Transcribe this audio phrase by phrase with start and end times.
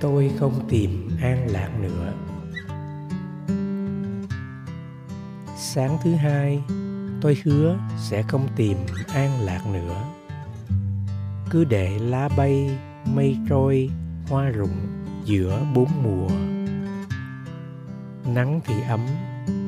[0.00, 2.12] tôi không tìm an lạc nữa.
[5.56, 6.62] Sáng thứ hai,
[7.20, 8.76] tôi hứa sẽ không tìm
[9.08, 10.04] an lạc nữa.
[11.50, 12.78] Cứ để lá bay,
[13.14, 13.90] mây trôi,
[14.28, 14.76] hoa rụng
[15.24, 16.28] giữa bốn mùa.
[18.34, 19.00] Nắng thì ấm,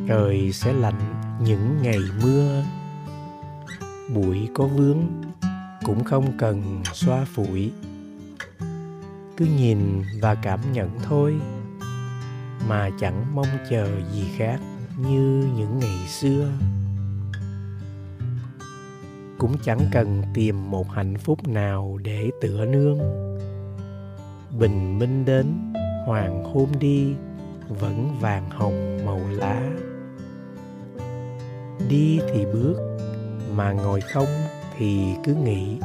[0.08, 2.64] trời sẽ lạnh những ngày mưa.
[4.14, 4.98] Bụi có vướng
[5.84, 7.72] cũng không cần xoa phủi
[9.42, 11.34] cứ nhìn và cảm nhận thôi,
[12.68, 14.60] mà chẳng mong chờ gì khác
[14.96, 16.48] như những ngày xưa.
[19.38, 22.98] Cũng chẳng cần tìm một hạnh phúc nào để tựa nương.
[24.58, 25.46] Bình minh đến,
[26.06, 27.14] hoàng hôn đi,
[27.68, 29.62] vẫn vàng hồng màu lá.
[31.88, 32.98] Đi thì bước,
[33.56, 34.28] mà ngồi không
[34.76, 35.78] thì cứ nghĩ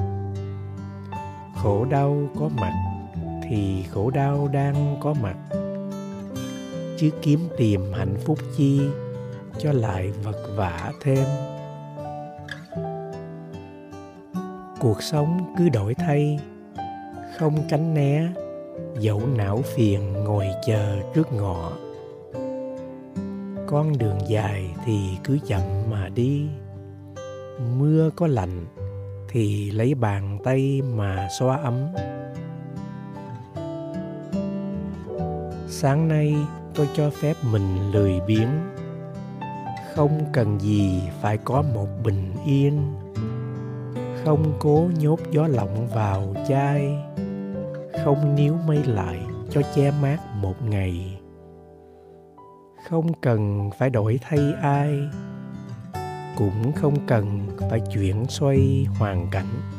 [1.55, 2.73] khổ đau có mặt
[3.49, 5.35] thì khổ đau đang có mặt.
[6.97, 8.81] Chứ kiếm tìm hạnh phúc chi
[9.59, 11.25] cho lại vật vả thêm.
[14.79, 16.39] Cuộc sống cứ đổi thay,
[17.37, 18.27] không tránh né,
[18.99, 21.71] dẫu não phiền ngồi chờ trước ngọ.
[23.67, 25.61] Con đường dài thì cứ chậm
[25.91, 26.47] mà đi,
[27.77, 28.65] mưa có lạnh
[29.29, 31.87] thì lấy bàn tay mà xoa ấm.
[35.79, 36.35] Sáng nay
[36.75, 38.49] tôi cho phép mình lười biếng.
[39.93, 42.93] Không cần gì phải có một bình yên.
[44.23, 46.95] Không cố nhốt gió lộng vào chai.
[48.05, 51.19] Không níu mây lại cho che mát một ngày.
[52.89, 54.99] Không cần phải đổi thay ai.
[56.37, 59.76] Cũng không cần phải chuyển xoay hoàn cảnh.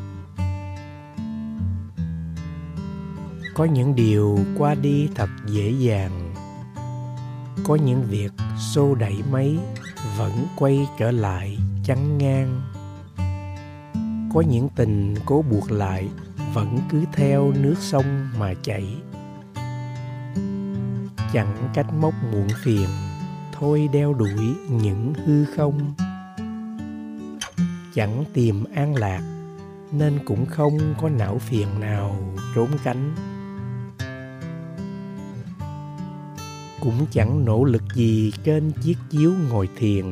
[3.59, 6.33] Có những điều qua đi thật dễ dàng.
[7.63, 8.31] Có những việc
[8.73, 9.59] xô đẩy mấy,
[10.17, 12.61] vẫn quay trở lại chắn ngang.
[14.33, 16.07] Có những tình cố buộc lại,
[16.53, 18.95] vẫn cứ theo nước sông mà chảy.
[21.33, 22.89] Chẳng cách mốc muộn phiền,
[23.53, 25.93] thôi đeo đuổi những hư không.
[27.93, 29.21] Chẳng tìm an lạc,
[29.91, 32.15] nên cũng không có não phiền nào
[32.55, 33.28] trốn tránh.
[36.81, 40.05] Cũng chẳng nỗ lực gì trên chiếc chiếu ngồi thiền.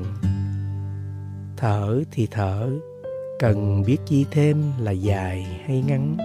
[1.57, 2.69] Thở thì thở,
[3.39, 6.17] cần biết chi thêm là dài hay ngắn.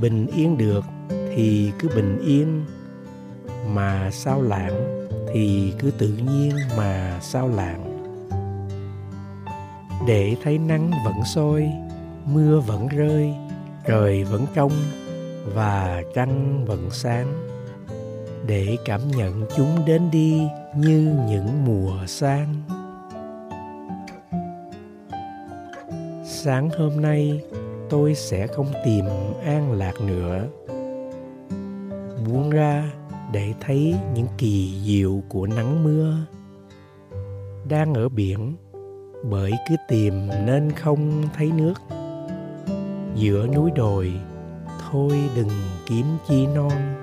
[0.00, 2.64] Bình yên được thì cứ bình yên,
[3.74, 7.92] mà sao lãng thì cứ tự nhiên mà sao lãng
[10.06, 11.68] để thấy nắng vẫn sôi
[12.26, 13.34] mưa vẫn rơi,
[13.86, 14.72] trời vẫn trong
[15.54, 17.51] và trăng vẫn sáng
[18.46, 20.42] để cảm nhận chúng đến đi
[20.76, 22.54] như những mùa sang.
[26.24, 27.42] Sáng hôm nay,
[27.90, 29.04] tôi sẽ không tìm
[29.44, 30.46] an lạc nữa.
[32.26, 32.92] Buông ra
[33.32, 36.16] để thấy những kỳ diệu của nắng mưa
[37.68, 38.56] đang ở biển,
[39.30, 41.74] bởi cứ tìm nên không thấy nước.
[43.14, 44.12] Giữa núi đồi,
[44.90, 45.50] thôi đừng
[45.86, 47.01] kiếm chi non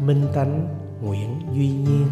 [0.00, 0.68] minh tánh
[1.02, 2.06] nguyễn duy nhiên.